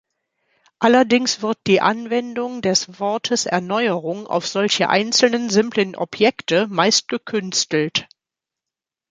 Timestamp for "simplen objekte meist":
5.51-7.07